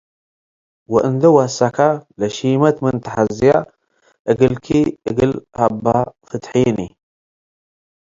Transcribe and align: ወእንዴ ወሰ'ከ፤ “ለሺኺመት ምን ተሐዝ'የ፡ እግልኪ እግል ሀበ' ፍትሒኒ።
ወእንዴ 0.91 1.23
ወሰ'ከ፤ 1.35 1.77
“ለሺኺመት 2.19 2.75
ምን 2.83 2.95
ተሐዝ'የ፡ 3.03 3.53
እግልኪ 4.31 4.67
እግል 5.09 5.33
ሀበ' 5.59 6.09
ፍትሒኒ። 6.27 6.79